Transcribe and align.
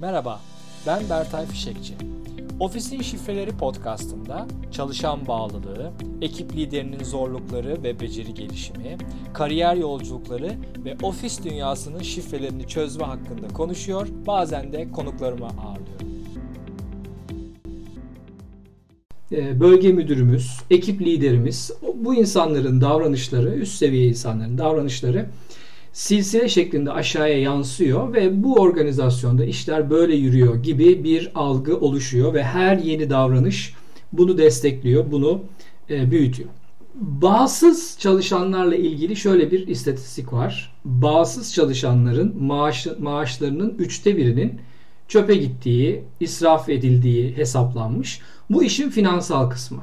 Merhaba, 0.00 0.40
ben 0.86 1.10
Bertay 1.10 1.46
Fişekçi. 1.46 1.94
Ofisin 2.60 3.02
Şifreleri 3.02 3.50
podcastında 3.50 4.46
çalışan 4.72 5.26
bağlılığı, 5.26 5.92
ekip 6.22 6.56
liderinin 6.56 7.04
zorlukları 7.04 7.82
ve 7.82 8.00
beceri 8.00 8.34
gelişimi, 8.34 8.96
kariyer 9.34 9.74
yolculukları 9.76 10.52
ve 10.84 10.96
ofis 11.02 11.44
dünyasının 11.44 12.02
şifrelerini 12.02 12.68
çözme 12.68 13.04
hakkında 13.04 13.48
konuşuyor, 13.48 14.08
bazen 14.26 14.72
de 14.72 14.92
konuklarımı 14.92 15.46
ağırlıyorum. 15.46 16.06
Ee, 19.32 19.60
bölge 19.60 19.92
müdürümüz, 19.92 20.60
ekip 20.70 21.00
liderimiz, 21.00 21.70
bu 21.94 22.14
insanların 22.14 22.80
davranışları, 22.80 23.54
üst 23.54 23.74
seviye 23.74 24.08
insanların 24.08 24.58
davranışları 24.58 25.26
silsile 25.96 26.48
şeklinde 26.48 26.92
aşağıya 26.92 27.40
yansıyor 27.40 28.12
ve 28.12 28.42
bu 28.42 28.54
organizasyonda 28.54 29.44
işler 29.44 29.90
böyle 29.90 30.16
yürüyor 30.16 30.62
gibi 30.62 31.04
bir 31.04 31.30
algı 31.34 31.76
oluşuyor 31.76 32.34
ve 32.34 32.44
her 32.44 32.76
yeni 32.76 33.10
davranış 33.10 33.74
bunu 34.12 34.38
destekliyor, 34.38 35.10
bunu 35.10 35.42
e, 35.90 36.10
büyütüyor. 36.10 36.48
Bağımsız 36.94 37.96
çalışanlarla 37.98 38.76
ilgili 38.76 39.16
şöyle 39.16 39.50
bir 39.50 39.66
istatistik 39.66 40.32
var. 40.32 40.74
Bağımsız 40.84 41.54
çalışanların 41.54 42.42
maaş, 42.42 42.86
maaşlarının 42.98 43.74
üçte 43.78 44.16
birinin 44.16 44.60
çöpe 45.08 45.34
gittiği, 45.34 46.04
israf 46.20 46.68
edildiği 46.68 47.36
hesaplanmış. 47.36 48.20
Bu 48.50 48.62
işin 48.64 48.90
finansal 48.90 49.50
kısmı. 49.50 49.82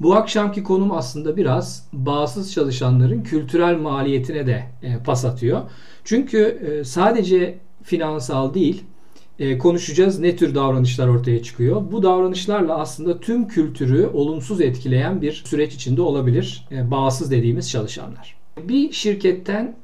Bu 0.00 0.14
akşamki 0.14 0.62
konum 0.62 0.92
aslında 0.92 1.36
biraz 1.36 1.88
bağımsız 1.92 2.52
çalışanların 2.52 3.22
kültürel 3.22 3.76
maliyetine 3.76 4.46
de 4.46 4.64
e, 4.82 4.98
pas 4.98 5.24
atıyor. 5.24 5.60
Çünkü 6.04 6.38
e, 6.40 6.84
sadece 6.84 7.58
finansal 7.82 8.54
değil 8.54 8.84
e, 9.38 9.58
konuşacağız 9.58 10.18
ne 10.18 10.36
tür 10.36 10.54
davranışlar 10.54 11.08
ortaya 11.08 11.42
çıkıyor. 11.42 11.82
Bu 11.92 12.02
davranışlarla 12.02 12.78
aslında 12.78 13.20
tüm 13.20 13.48
kültürü 13.48 14.06
olumsuz 14.06 14.60
etkileyen 14.60 15.22
bir 15.22 15.42
süreç 15.46 15.74
içinde 15.74 16.02
olabilir 16.02 16.68
bağımsız 16.70 17.30
dediğimiz 17.30 17.70
çalışanlar. 17.70 18.36
Bir 18.68 18.92
şirketten 18.92 19.76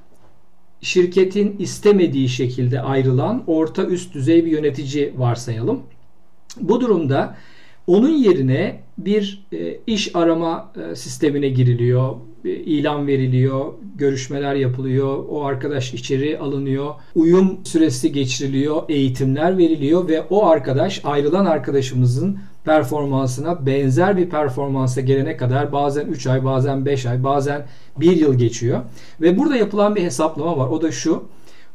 şirketin 0.80 1.56
istemediği 1.58 2.28
şekilde 2.28 2.80
ayrılan 2.80 3.44
orta 3.46 3.84
üst 3.84 4.14
düzey 4.14 4.44
bir 4.44 4.50
yönetici 4.50 5.14
varsayalım. 5.16 5.82
Bu 6.60 6.80
durumda 6.80 7.36
onun 7.88 8.08
yerine 8.08 8.80
bir 8.98 9.46
e, 9.52 9.76
iş 9.86 10.16
arama 10.16 10.72
e, 10.90 10.94
sistemine 10.94 11.48
giriliyor, 11.48 12.14
e, 12.44 12.50
ilan 12.50 13.06
veriliyor, 13.06 13.72
görüşmeler 13.96 14.54
yapılıyor, 14.54 15.24
o 15.28 15.44
arkadaş 15.44 15.94
içeri 15.94 16.38
alınıyor, 16.38 16.94
uyum 17.14 17.58
süresi 17.64 18.12
geçiriliyor, 18.12 18.82
eğitimler 18.88 19.58
veriliyor 19.58 20.08
ve 20.08 20.22
o 20.30 20.46
arkadaş 20.46 21.00
ayrılan 21.04 21.46
arkadaşımızın 21.46 22.38
performansına 22.64 23.66
benzer 23.66 24.16
bir 24.16 24.30
performansa 24.30 25.00
gelene 25.00 25.36
kadar 25.36 25.72
bazen 25.72 26.06
3 26.06 26.26
ay, 26.26 26.44
bazen 26.44 26.86
5 26.86 27.06
ay, 27.06 27.24
bazen 27.24 27.66
1 27.96 28.16
yıl 28.16 28.34
geçiyor. 28.34 28.80
Ve 29.20 29.38
burada 29.38 29.56
yapılan 29.56 29.96
bir 29.96 30.02
hesaplama 30.02 30.58
var. 30.58 30.68
O 30.68 30.82
da 30.82 30.92
şu. 30.92 31.24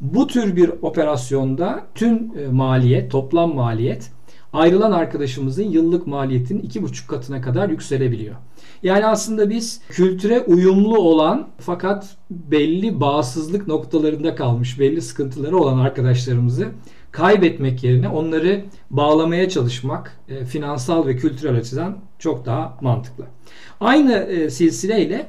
Bu 0.01 0.27
tür 0.27 0.55
bir 0.55 0.71
operasyonda 0.81 1.83
tüm 1.95 2.15
e, 2.15 2.47
maliyet, 2.51 3.11
toplam 3.11 3.55
maliyet 3.55 4.11
ayrılan 4.53 4.91
arkadaşımızın 4.91 5.63
yıllık 5.63 6.07
maliyetinin 6.07 6.61
iki 6.61 6.83
buçuk 6.83 7.09
katına 7.09 7.41
kadar 7.41 7.69
yükselebiliyor. 7.69 8.35
Yani 8.83 9.05
aslında 9.05 9.49
biz 9.49 9.81
kültüre 9.89 10.39
uyumlu 10.39 10.97
olan 10.97 11.47
fakat 11.59 12.17
belli 12.29 12.99
bağımsızlık 12.99 13.67
noktalarında 13.67 14.35
kalmış, 14.35 14.79
belli 14.79 15.01
sıkıntıları 15.01 15.57
olan 15.57 15.79
arkadaşlarımızı 15.79 16.67
kaybetmek 17.11 17.83
yerine 17.83 18.09
onları 18.09 18.65
bağlamaya 18.89 19.49
çalışmak 19.49 20.17
e, 20.29 20.45
finansal 20.45 21.07
ve 21.07 21.17
kültürel 21.17 21.57
açıdan 21.57 21.97
çok 22.19 22.45
daha 22.45 22.77
mantıklı. 22.81 23.25
Aynı 23.79 24.13
e, 24.13 24.49
silsileyle 24.49 25.27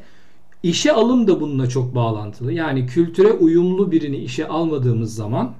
işe 0.62 0.92
alım 0.92 1.26
da 1.26 1.40
bununla 1.40 1.68
çok 1.68 1.94
bağlantılı. 1.94 2.52
Yani 2.52 2.86
kültüre 2.86 3.32
uyumlu 3.32 3.92
birini 3.92 4.16
işe 4.16 4.48
almadığımız 4.48 5.14
zaman 5.14 5.54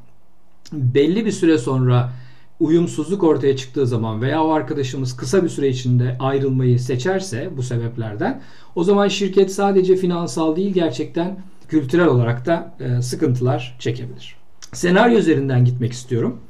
belli 0.72 1.26
bir 1.26 1.32
süre 1.32 1.58
sonra 1.58 2.12
uyumsuzluk 2.60 3.22
ortaya 3.22 3.56
çıktığı 3.56 3.86
zaman 3.86 4.22
veya 4.22 4.44
o 4.44 4.50
arkadaşımız 4.50 5.16
kısa 5.16 5.44
bir 5.44 5.48
süre 5.48 5.68
içinde 5.68 6.16
ayrılmayı 6.20 6.80
seçerse 6.80 7.50
bu 7.56 7.62
sebeplerden 7.62 8.42
o 8.74 8.84
zaman 8.84 9.08
şirket 9.08 9.52
sadece 9.52 9.96
finansal 9.96 10.56
değil 10.56 10.72
gerçekten 10.74 11.38
kültürel 11.68 12.06
olarak 12.06 12.46
da 12.46 12.74
e, 12.80 13.02
sıkıntılar 13.02 13.76
çekebilir. 13.78 14.36
Senaryo 14.72 15.18
üzerinden 15.18 15.64
gitmek 15.64 15.92
istiyorum. 15.92 16.40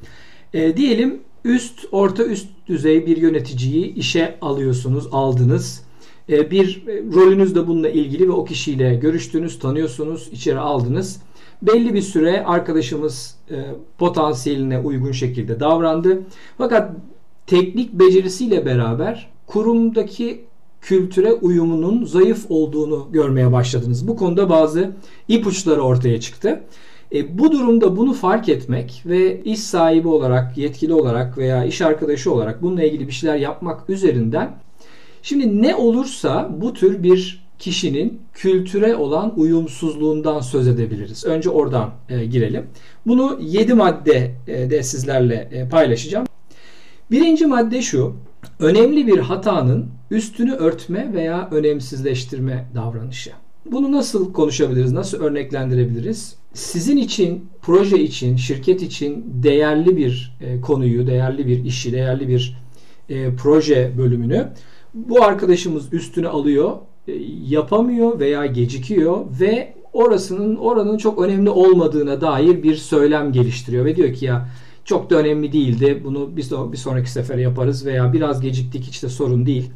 E, 0.55 0.77
diyelim 0.77 1.21
üst 1.45 1.85
orta 1.93 2.25
üst 2.25 2.49
düzey 2.67 3.07
bir 3.07 3.17
yöneticiyi 3.17 3.95
işe 3.95 4.39
alıyorsunuz, 4.41 5.09
aldınız. 5.13 5.84
E, 6.29 6.51
bir 6.51 6.85
e, 6.89 7.03
rolünüz 7.15 7.55
de 7.55 7.67
bununla 7.67 7.89
ilgili 7.89 8.29
ve 8.29 8.33
o 8.33 8.45
kişiyle 8.45 8.95
görüştünüz, 8.95 9.59
tanıyorsunuz, 9.59 10.29
içeri 10.33 10.59
aldınız 10.59 11.21
belli 11.63 11.95
bir 11.95 12.03
süre 12.03 12.45
arkadaşımız 12.45 13.37
e, 13.51 13.55
potansiyeline 13.99 14.79
uygun 14.79 15.13
şekilde 15.13 15.61
davrandı. 15.61 16.23
Fakat 16.59 16.93
teknik 17.47 17.93
becerisiyle 17.93 18.67
beraber 18.67 19.31
kurumdaki 19.47 20.45
kültüre 20.81 21.33
uyumunun 21.33 22.05
zayıf 22.05 22.47
olduğunu 22.49 23.09
görmeye 23.13 23.53
başladınız. 23.53 24.09
Bu 24.09 24.17
konuda 24.17 24.51
bazı 24.51 24.97
ipuçları 25.29 25.83
ortaya 25.83 26.21
çıktı. 26.21 26.63
E, 27.15 27.39
bu 27.39 27.53
durumda 27.53 27.97
bunu 27.97 28.13
fark 28.13 28.49
etmek 28.49 29.03
ve 29.07 29.43
iş 29.43 29.61
sahibi 29.61 30.09
olarak, 30.09 30.59
yetkili 30.59 30.95
olarak 30.95 31.39
veya 31.39 31.65
iş 31.65 31.83
arkadaşı 31.83 32.33
olarak 32.33 32.63
bununla 32.63 32.83
ilgili 32.83 33.07
bir 33.07 33.13
şeyler 33.13 33.37
yapmak 33.37 33.91
üzerinden 33.91 34.57
şimdi 35.25 35.63
ne 35.63 35.75
olursa 35.75 36.51
bu 36.61 36.73
tür 36.73 37.03
bir 37.03 37.45
kişinin 37.59 38.21
kültüre 38.35 38.97
olan 38.97 39.39
uyumsuzluğundan 39.41 40.41
söz 40.41 40.69
edebiliriz. 40.69 41.25
Önce 41.25 41.51
oradan 41.51 41.91
e, 42.09 42.25
girelim. 42.25 42.67
Bunu 43.07 43.39
7 43.43 43.75
madde 43.75 44.35
e, 44.47 44.71
de 44.71 44.83
sizlerle 44.83 45.49
e, 45.53 45.69
paylaşacağım. 45.69 46.27
Birinci 47.11 47.47
madde 47.47 47.83
şu. 47.83 48.17
Önemli 48.59 49.07
bir 49.07 49.19
hatanın 49.19 49.87
üstünü 50.11 50.53
örtme 50.53 51.13
veya 51.15 51.49
önemsizleştirme 51.51 52.67
davranışı. 52.75 53.31
Bunu 53.73 53.93
nasıl 53.93 54.33
konuşabiliriz? 54.33 54.93
Nasıl 54.93 55.21
örneklendirebiliriz? 55.21 56.37
Sizin 56.55 56.97
için, 56.97 57.49
proje 57.63 57.99
için, 57.99 58.37
şirket 58.37 58.83
için 58.83 59.25
değerli 59.43 59.97
bir 59.97 60.37
e, 60.41 60.61
konuyu, 60.61 61.07
değerli 61.07 61.47
bir 61.47 61.65
işi, 61.65 61.93
değerli 61.93 62.29
bir 62.29 62.57
e, 63.09 63.37
proje 63.37 63.93
bölümünü 63.99 64.49
bu 64.95 65.25
arkadaşımız 65.25 65.93
üstüne 65.93 66.29
alıyor 66.29 66.73
e, 67.09 67.13
yapamıyor 67.49 68.21
veya 68.21 68.47
gecikiyor 68.47 69.19
ve 69.41 69.75
orasının 69.93 70.57
oranın 70.57 70.99
çok 70.99 71.23
önemli 71.23 71.51
olmadığına 71.51 72.21
dair 72.21 72.63
bir 72.63 72.77
söylem 72.77 73.33
geliştiriyor 73.33 73.85
ve 73.85 73.97
diyor 73.97 74.15
ki 74.15 74.25
ya 74.25 74.49
çok 74.85 75.11
da 75.11 75.17
önemli 75.17 75.53
değildi. 75.53 76.03
Bunu 76.05 76.37
biz 76.37 76.53
bir 76.73 76.77
sonraki 76.77 77.11
sefer 77.11 77.39
yaparız 77.39 77.87
veya 77.87 78.13
biraz 78.13 78.41
geciktik 78.41 78.85
hiç 78.85 79.03
de 79.03 79.09
sorun 79.09 79.47
değil 79.47 79.71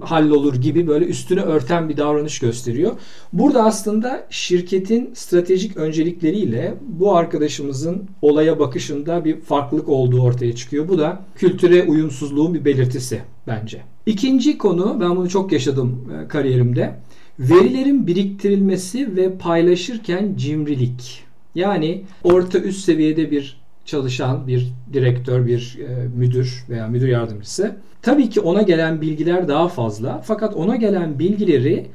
hallolur 0.00 0.54
gibi 0.54 0.86
böyle 0.86 1.04
üstünü 1.04 1.40
örten 1.40 1.88
bir 1.88 1.96
davranış 1.96 2.38
gösteriyor. 2.38 2.92
Burada 3.32 3.64
aslında 3.64 4.26
şirketin 4.30 5.10
stratejik 5.14 5.76
öncelikleriyle 5.76 6.74
bu 6.88 7.16
arkadaşımızın 7.16 8.02
olaya 8.22 8.58
bakışında 8.58 9.24
bir 9.24 9.40
farklılık 9.40 9.88
olduğu 9.88 10.22
ortaya 10.22 10.54
çıkıyor. 10.54 10.88
Bu 10.88 10.98
da 10.98 11.22
kültüre 11.34 11.84
uyumsuzluğun 11.84 12.54
bir 12.54 12.64
belirtisi 12.64 13.22
bence. 13.46 13.80
İkinci 14.06 14.58
konu 14.58 14.96
ben 15.00 15.16
bunu 15.16 15.28
çok 15.28 15.52
yaşadım 15.52 16.12
e, 16.24 16.28
kariyerimde. 16.28 16.94
Verilerin 17.38 18.06
biriktirilmesi 18.06 19.16
ve 19.16 19.38
paylaşırken 19.38 20.34
cimrilik. 20.36 21.24
Yani 21.54 22.02
orta 22.24 22.58
üst 22.58 22.84
seviyede 22.84 23.30
bir 23.30 23.61
çalışan 23.84 24.46
bir 24.46 24.72
direktör, 24.92 25.46
bir 25.46 25.78
e, 25.88 26.08
müdür 26.16 26.64
veya 26.68 26.88
müdür 26.88 27.08
yardımcısı. 27.08 27.76
Tabii 28.02 28.30
ki 28.30 28.40
ona 28.40 28.62
gelen 28.62 29.00
bilgiler 29.00 29.48
daha 29.48 29.68
fazla. 29.68 30.22
Fakat 30.24 30.54
ona 30.54 30.76
gelen 30.76 31.18
bilgileri 31.18 31.86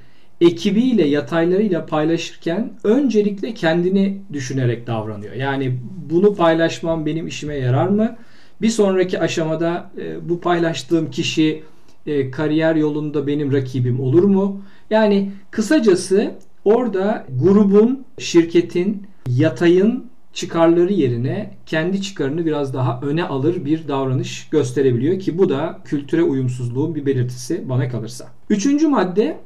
ekibiyle, 0.42 1.08
yataylarıyla 1.08 1.86
paylaşırken 1.86 2.72
öncelikle 2.84 3.54
kendini 3.54 4.22
düşünerek 4.34 4.88
davranıyor. 4.88 5.34
Yani 5.34 5.80
bunu 6.10 6.36
paylaşmam 6.36 7.06
benim 7.06 7.28
işime 7.28 7.56
yarar 7.56 7.88
mı? 7.88 8.16
Bir 8.62 8.70
sonraki 8.70 9.20
aşamada 9.20 9.92
e, 9.98 10.30
bu 10.30 10.42
paylaştığım 10.42 11.12
kişi 11.12 11.64
e, 12.06 12.32
kariyer 12.32 12.76
yolunda 12.76 13.28
benim 13.28 13.54
rakibim 13.54 14.00
olur 14.00 14.24
mu? 14.24 14.62
Yani 14.90 15.32
kısacası 15.52 16.32
orada 16.66 17.26
grubun, 17.40 18.06
şirketin, 18.20 19.08
yatayın 19.30 20.06
çıkarları 20.38 20.94
yerine 20.94 21.54
kendi 21.66 22.02
çıkarını 22.02 22.46
biraz 22.46 22.74
daha 22.74 23.00
öne 23.02 23.24
alır 23.24 23.66
bir 23.66 23.88
davranış 23.88 24.50
gösterebiliyor 24.50 25.20
ki 25.20 25.38
bu 25.38 25.50
da 25.50 25.80
kültüre 25.86 26.24
uyumsuzluğun 26.24 26.96
bir 26.96 27.06
belirtisi 27.06 27.70
bana 27.70 27.90
kalırsa. 27.90 28.28
Üçüncü 28.50 28.88
madde 28.88 29.38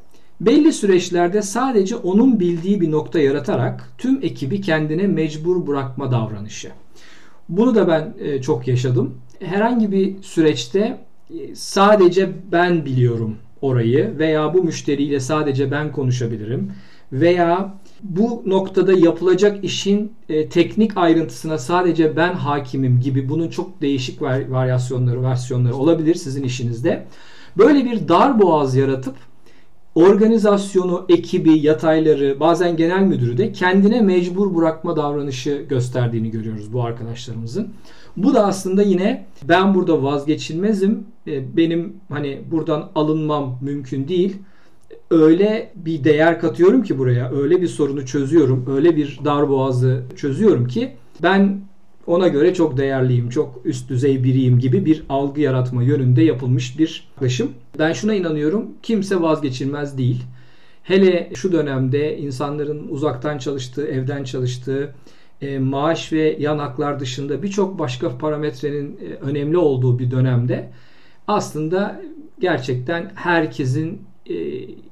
belli 0.41 0.73
süreçlerde 0.73 1.41
sadece 1.41 1.95
onun 1.95 2.39
bildiği 2.39 2.81
bir 2.81 2.91
nokta 2.91 3.19
yaratarak 3.19 3.93
tüm 3.97 4.19
ekibi 4.21 4.61
kendine 4.61 5.07
mecbur 5.07 5.67
bırakma 5.67 6.11
davranışı. 6.11 6.71
Bunu 7.49 7.75
da 7.75 7.88
ben 7.88 8.13
e, 8.19 8.41
çok 8.41 8.67
yaşadım. 8.67 9.17
Herhangi 9.39 9.91
bir 9.91 10.23
süreçte 10.23 10.97
e, 11.29 11.55
sadece 11.55 12.29
ben 12.51 12.85
biliyorum 12.85 13.38
orayı 13.61 14.19
veya 14.19 14.53
bu 14.53 14.63
müşteriyle 14.63 15.19
sadece 15.19 15.71
ben 15.71 15.91
konuşabilirim 15.91 16.71
veya 17.11 17.73
bu 18.03 18.44
noktada 18.45 18.94
yapılacak 18.94 19.63
işin 19.63 20.12
e, 20.30 20.50
teknik 20.50 20.98
ayrıntısına 20.98 21.57
sadece 21.57 22.15
ben 22.15 22.33
hakimim 22.33 23.00
gibi 23.00 23.30
bunun 23.30 23.50
çok 23.50 23.81
değişik 23.81 24.21
var, 24.21 24.48
varyasyonları, 24.50 25.24
versiyonları 25.24 25.75
olabilir 25.75 26.15
sizin 26.15 26.44
işinizde. 26.44 27.06
Böyle 27.57 27.86
bir 27.86 28.07
dar 28.07 28.42
boğaz 28.42 28.75
yaratıp 28.75 29.15
organizasyonu, 29.95 31.06
ekibi, 31.09 31.59
yatayları, 31.59 32.39
bazen 32.39 32.77
genel 32.77 33.01
müdürü 33.01 33.38
de 33.38 33.51
kendine 33.51 34.01
mecbur 34.01 34.56
bırakma 34.56 34.95
davranışı 34.95 35.65
gösterdiğini 35.69 36.31
görüyoruz 36.31 36.74
bu 36.74 36.83
arkadaşlarımızın. 36.83 37.69
Bu 38.18 38.33
da 38.33 38.45
aslında 38.45 38.81
yine 38.83 39.25
ben 39.44 39.75
burada 39.75 40.03
vazgeçilmezim. 40.03 41.03
E, 41.27 41.57
benim 41.57 41.94
hani 42.09 42.42
buradan 42.51 42.89
alınmam 42.95 43.57
mümkün 43.62 44.07
değil. 44.07 44.36
Öyle 45.11 45.71
bir 45.75 46.03
değer 46.03 46.39
katıyorum 46.39 46.83
ki 46.83 46.97
buraya, 46.97 47.31
öyle 47.31 47.61
bir 47.61 47.67
sorunu 47.67 48.05
çözüyorum, 48.05 48.65
öyle 48.67 48.95
bir 48.95 49.19
darboğazı 49.25 50.03
çözüyorum 50.15 50.67
ki 50.67 50.91
ben 51.23 51.61
ona 52.07 52.27
göre 52.27 52.53
çok 52.53 52.77
değerliyim, 52.77 53.29
çok 53.29 53.61
üst 53.65 53.89
düzey 53.89 54.23
biriyim 54.23 54.59
gibi 54.59 54.85
bir 54.85 55.03
algı 55.09 55.41
yaratma 55.41 55.83
yönünde 55.83 56.23
yapılmış 56.23 56.79
bir 56.79 57.07
yaklaşım. 57.11 57.51
Ben 57.79 57.93
şuna 57.93 58.13
inanıyorum, 58.13 58.65
kimse 58.83 59.21
vazgeçilmez 59.21 59.97
değil. 59.97 60.23
Hele 60.83 61.29
şu 61.35 61.51
dönemde 61.51 62.17
insanların 62.17 62.87
uzaktan 62.89 63.37
çalıştığı, 63.37 63.87
evden 63.87 64.23
çalıştığı, 64.23 64.93
e, 65.41 65.59
maaş 65.59 66.13
ve 66.13 66.37
yan 66.39 66.59
haklar 66.59 66.99
dışında 66.99 67.43
birçok 67.43 67.79
başka 67.79 68.17
parametrenin 68.17 68.99
e, 69.01 69.13
önemli 69.13 69.57
olduğu 69.57 69.99
bir 69.99 70.11
dönemde 70.11 70.69
aslında 71.27 72.01
gerçekten 72.39 73.11
herkesin 73.15 74.10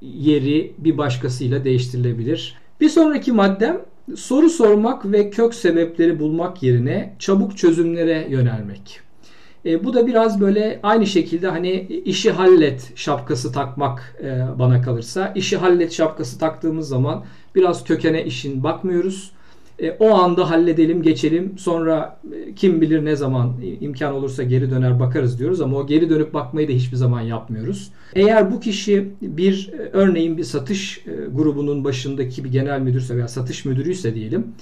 yeri 0.02 0.72
bir 0.78 0.98
başkasıyla 0.98 1.64
değiştirilebilir. 1.64 2.56
Bir 2.82 2.90
sonraki 2.90 3.32
maddem 3.32 3.82
soru 4.16 4.50
sormak 4.50 5.12
ve 5.12 5.30
kök 5.30 5.54
sebepleri 5.54 6.20
bulmak 6.20 6.64
yerine 6.64 7.16
çabuk 7.20 7.58
çözümlere 7.58 8.28
yönelmek. 8.30 9.02
E, 9.66 9.84
bu 9.84 9.94
da 9.94 10.08
biraz 10.08 10.42
böyle 10.42 10.80
aynı 10.84 11.08
şekilde 11.08 11.48
hani 11.48 11.82
işi 12.06 12.32
hallet 12.32 12.92
şapkası 12.96 13.52
takmak 13.52 14.16
e, 14.24 14.60
bana 14.60 14.82
kalırsa. 14.82 15.32
işi 15.36 15.58
hallet 15.58 15.92
şapkası 15.92 16.40
taktığımız 16.40 16.88
zaman 16.88 17.26
biraz 17.56 17.84
kökene 17.84 18.26
işin 18.26 18.64
bakmıyoruz. 18.64 19.32
E, 19.82 19.92
o 20.00 20.14
anda 20.14 20.50
halledelim, 20.50 21.02
geçelim. 21.02 21.54
Sonra 21.58 22.20
e, 22.34 22.56
kim 22.56 22.82
bilir 22.82 23.06
ne 23.06 23.16
zaman 23.16 23.54
imkan 23.82 24.14
olursa 24.14 24.44
geri 24.44 24.72
döner 24.72 25.00
bakarız 25.00 25.40
diyoruz 25.40 25.62
ama 25.62 25.78
o 25.78 25.88
geri 25.88 26.10
dönüp 26.10 26.34
bakmayı 26.34 26.68
da 26.68 26.72
hiçbir 26.72 26.98
zaman 26.98 27.22
yapmıyoruz. 27.22 27.92
Eğer 28.16 28.52
bu 28.52 28.60
kişi 28.60 29.10
bir 29.22 29.72
e, 29.74 29.90
örneğin 29.94 30.38
bir 30.38 30.44
satış 30.44 31.04
grubunun 31.32 31.84
başındaki 31.84 32.44
bir 32.44 32.52
genel 32.52 32.80
müdürse 32.80 33.16
veya 33.16 33.28
satış 33.28 33.66
müdürüyse 33.66 34.16
diyelim 34.16 34.54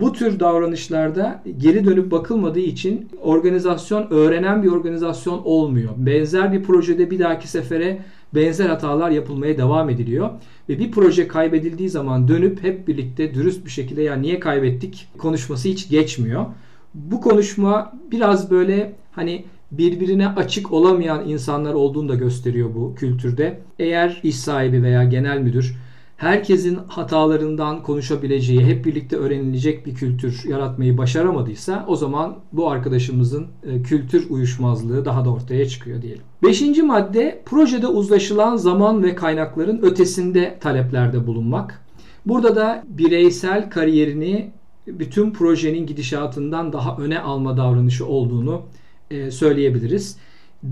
bu 0.00 0.12
tür 0.12 0.40
davranışlarda 0.40 1.42
geri 1.58 1.84
dönüp 1.84 2.10
bakılmadığı 2.10 2.60
için 2.60 3.08
organizasyon 3.22 4.10
öğrenen 4.10 4.62
bir 4.62 4.68
organizasyon 4.68 5.42
olmuyor. 5.44 5.90
Benzer 5.96 6.52
bir 6.52 6.62
projede 6.62 7.10
bir 7.10 7.18
dahaki 7.18 7.48
sefere 7.48 7.98
benzer 8.34 8.68
hatalar 8.68 9.10
yapılmaya 9.10 9.58
devam 9.58 9.90
ediliyor. 9.90 10.30
Ve 10.68 10.78
bir 10.78 10.90
proje 10.90 11.28
kaybedildiği 11.28 11.88
zaman 11.88 12.28
dönüp 12.28 12.62
hep 12.62 12.88
birlikte 12.88 13.34
dürüst 13.34 13.64
bir 13.64 13.70
şekilde 13.70 14.02
ya 14.02 14.14
niye 14.16 14.40
kaybettik 14.40 15.08
konuşması 15.18 15.68
hiç 15.68 15.88
geçmiyor. 15.88 16.46
Bu 16.94 17.20
konuşma 17.20 17.92
biraz 18.10 18.50
böyle 18.50 18.92
hani 19.12 19.44
birbirine 19.70 20.28
açık 20.28 20.72
olamayan 20.72 21.28
insanlar 21.28 21.74
olduğunu 21.74 22.08
da 22.08 22.14
gösteriyor 22.14 22.74
bu 22.74 22.94
kültürde. 22.94 23.60
Eğer 23.78 24.20
iş 24.22 24.36
sahibi 24.36 24.82
veya 24.82 25.04
genel 25.04 25.38
müdür 25.38 25.76
herkesin 26.16 26.78
hatalarından 26.88 27.82
konuşabileceği, 27.82 28.64
hep 28.64 28.84
birlikte 28.84 29.16
öğrenilecek 29.16 29.86
bir 29.86 29.94
kültür 29.94 30.44
yaratmayı 30.48 30.98
başaramadıysa 30.98 31.84
o 31.88 31.96
zaman 31.96 32.36
bu 32.52 32.70
arkadaşımızın 32.70 33.46
e, 33.62 33.82
kültür 33.82 34.30
uyuşmazlığı 34.30 35.04
daha 35.04 35.24
da 35.24 35.30
ortaya 35.32 35.68
çıkıyor 35.68 36.02
diyelim. 36.02 36.22
Beşinci 36.42 36.82
madde 36.82 37.42
projede 37.46 37.86
uzlaşılan 37.86 38.56
zaman 38.56 39.02
ve 39.02 39.14
kaynakların 39.14 39.82
ötesinde 39.82 40.58
taleplerde 40.60 41.26
bulunmak. 41.26 41.84
Burada 42.26 42.56
da 42.56 42.84
bireysel 42.88 43.70
kariyerini 43.70 44.50
bütün 44.86 45.30
projenin 45.30 45.86
gidişatından 45.86 46.72
daha 46.72 46.96
öne 46.96 47.20
alma 47.20 47.56
davranışı 47.56 48.06
olduğunu 48.06 48.62
e, 49.10 49.30
söyleyebiliriz. 49.30 50.16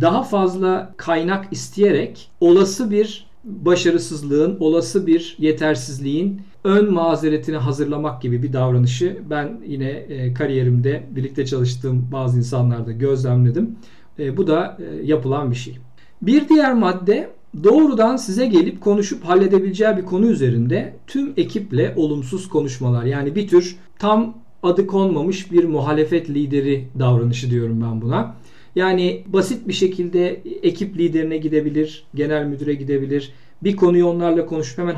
Daha 0.01 0.23
fazla 0.23 0.95
kaynak 0.97 1.53
isteyerek 1.53 2.31
olası 2.41 2.91
bir 2.91 3.32
başarısızlığın, 3.45 4.57
olası 4.61 5.07
bir 5.07 5.37
yetersizliğin 5.39 6.43
ön 6.65 6.93
mazeretini 6.93 7.57
hazırlamak 7.57 8.23
gibi 8.23 8.43
bir 8.43 8.53
davranışı 8.53 9.19
ben 9.31 9.61
yine 9.67 9.91
e, 9.91 10.35
kariyerimde 10.35 11.03
birlikte 11.11 11.47
çalıştığım 11.47 12.09
bazı 12.13 12.39
insanlarda 12.39 12.93
gözlemledim. 12.93 13.77
E, 14.19 14.37
bu 14.37 14.47
da 14.47 14.79
e, 14.81 15.07
yapılan 15.07 15.51
bir 15.51 15.57
şey. 15.57 15.79
Bir 16.23 16.49
diğer 16.49 16.75
madde 16.75 17.31
doğrudan 17.65 18.17
size 18.17 18.47
gelip 18.47 18.81
konuşup 18.81 19.25
halledebileceği 19.25 19.97
bir 19.97 20.05
konu 20.05 20.27
üzerinde 20.27 20.97
tüm 21.07 21.33
ekiple 21.37 21.93
olumsuz 21.97 22.49
konuşmalar. 22.49 23.05
Yani 23.05 23.35
bir 23.35 23.49
tür 23.49 23.77
tam 23.99 24.35
adı 24.63 24.87
konmamış 24.87 25.53
bir 25.53 25.65
muhalefet 25.65 26.31
lideri 26.31 26.89
davranışı 26.99 27.51
diyorum 27.51 27.83
ben 27.83 28.03
buna. 28.03 28.35
Yani 28.77 29.25
basit 29.27 29.69
bir 29.69 29.73
şekilde 29.73 30.43
ekip 30.63 30.99
liderine 30.99 31.37
gidebilir, 31.37 32.05
genel 32.15 32.45
müdüre 32.45 32.75
gidebilir. 32.75 33.33
Bir 33.63 33.77
konuyu 33.77 34.07
onlarla 34.07 34.47
konuşup 34.47 34.79
hemen 34.79 34.95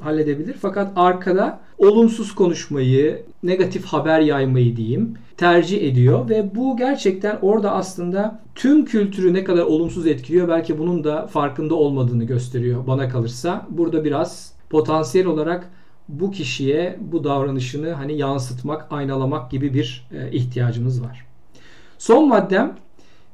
halledebilir. 0.00 0.56
Fakat 0.60 0.92
arkada 0.96 1.60
olumsuz 1.78 2.34
konuşmayı, 2.34 3.22
negatif 3.42 3.84
haber 3.84 4.20
yaymayı 4.20 4.76
diyeyim 4.76 5.14
tercih 5.36 5.82
ediyor 5.82 6.28
ve 6.28 6.54
bu 6.54 6.76
gerçekten 6.76 7.38
orada 7.42 7.72
aslında 7.72 8.42
tüm 8.54 8.84
kültürü 8.84 9.34
ne 9.34 9.44
kadar 9.44 9.62
olumsuz 9.62 10.06
etkiliyor 10.06 10.48
belki 10.48 10.78
bunun 10.78 11.04
da 11.04 11.26
farkında 11.26 11.74
olmadığını 11.74 12.24
gösteriyor 12.24 12.86
bana 12.86 13.08
kalırsa. 13.08 13.66
Burada 13.70 14.04
biraz 14.04 14.54
potansiyel 14.70 15.26
olarak 15.26 15.70
bu 16.08 16.30
kişiye 16.30 16.98
bu 17.00 17.24
davranışını 17.24 17.92
hani 17.92 18.18
yansıtmak, 18.18 18.86
aynalamak 18.90 19.50
gibi 19.50 19.74
bir 19.74 20.08
e, 20.12 20.32
ihtiyacımız 20.32 21.02
var. 21.02 21.26
Son 21.98 22.28
maddem 22.28 22.76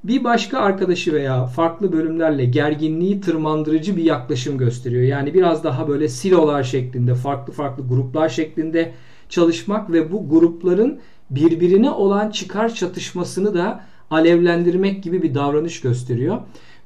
bir 0.08 0.25
başka 0.25 0.58
arkadaşı 0.58 1.12
veya 1.12 1.46
farklı 1.46 1.92
bölümlerle 1.92 2.44
gerginliği 2.44 3.20
tırmandırıcı 3.20 3.96
bir 3.96 4.02
yaklaşım 4.02 4.58
gösteriyor. 4.58 5.02
Yani 5.02 5.34
biraz 5.34 5.64
daha 5.64 5.88
böyle 5.88 6.08
silolar 6.08 6.62
şeklinde, 6.62 7.14
farklı 7.14 7.52
farklı 7.52 7.88
gruplar 7.88 8.28
şeklinde 8.28 8.92
çalışmak 9.28 9.92
ve 9.92 10.12
bu 10.12 10.28
grupların 10.28 10.98
birbirine 11.30 11.90
olan 11.90 12.30
çıkar 12.30 12.75
çatışmasını 12.75 13.54
da 13.54 13.84
alevlendirmek 14.10 15.02
gibi 15.02 15.22
bir 15.22 15.34
davranış 15.34 15.80
gösteriyor. 15.80 16.38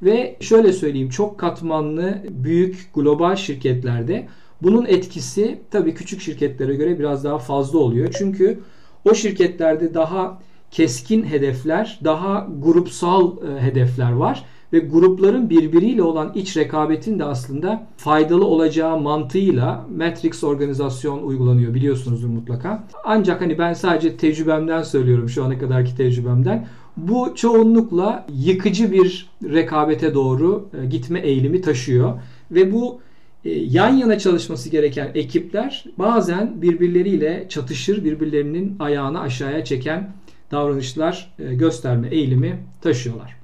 Ve 0.02 0.36
şöyle 0.40 0.72
söyleyeyim 0.72 1.08
çok 1.08 1.38
katmanlı 1.38 2.22
büyük 2.30 2.90
global 2.94 3.36
şirketlerde 3.36 4.28
bunun 4.62 4.86
etkisi 4.86 5.58
tabii 5.70 5.94
küçük 5.94 6.20
şirketlere 6.20 6.74
göre 6.74 6.98
biraz 6.98 7.24
daha 7.24 7.38
fazla 7.38 7.78
oluyor. 7.78 8.14
Çünkü 8.18 8.60
o 9.04 9.14
şirketlerde 9.14 9.94
daha 9.94 10.38
keskin 10.70 11.22
hedefler, 11.22 12.00
daha 12.04 12.48
grupsal 12.62 13.32
e, 13.36 13.62
hedefler 13.62 14.12
var 14.12 14.44
ve 14.72 14.78
grupların 14.78 15.50
birbiriyle 15.50 16.02
olan 16.02 16.32
iç 16.34 16.56
rekabetin 16.56 17.18
de 17.18 17.24
aslında 17.24 17.86
faydalı 17.96 18.44
olacağı 18.44 19.00
mantığıyla 19.00 19.86
Matrix 19.96 20.44
organizasyon 20.44 21.22
uygulanıyor 21.22 21.74
biliyorsunuzdur 21.74 22.28
mutlaka. 22.28 22.84
Ancak 23.04 23.40
hani 23.40 23.58
ben 23.58 23.72
sadece 23.72 24.16
tecrübemden 24.16 24.82
söylüyorum 24.82 25.28
şu 25.28 25.44
ana 25.44 25.58
kadarki 25.58 25.96
tecrübemden. 25.96 26.66
Bu 26.96 27.32
çoğunlukla 27.34 28.26
yıkıcı 28.32 28.92
bir 28.92 29.30
rekabete 29.44 30.14
doğru 30.14 30.68
e, 30.82 30.86
gitme 30.86 31.20
eğilimi 31.20 31.60
taşıyor 31.60 32.20
ve 32.50 32.72
bu 32.72 33.00
e, 33.44 33.50
yan 33.50 33.96
yana 33.96 34.18
çalışması 34.18 34.70
gereken 34.70 35.10
ekipler 35.14 35.84
bazen 35.98 36.62
birbirleriyle 36.62 37.46
çatışır, 37.48 38.04
birbirlerinin 38.04 38.76
ayağını 38.78 39.20
aşağıya 39.20 39.64
çeken 39.64 40.12
davranışlar 40.50 41.34
e, 41.38 41.54
gösterme 41.54 42.08
eğilimi 42.08 42.60
taşıyorlar. 42.80 43.39